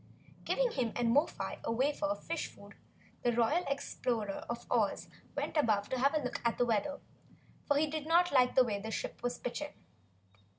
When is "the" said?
3.21-3.33, 6.57-6.65, 8.55-8.63, 8.79-8.89